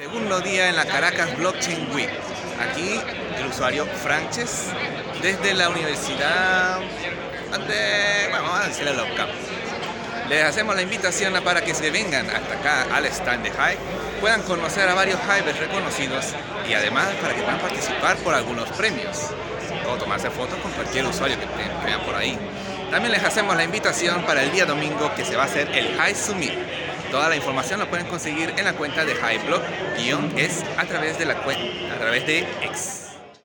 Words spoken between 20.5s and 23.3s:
con cualquier usuario que vean por ahí. También les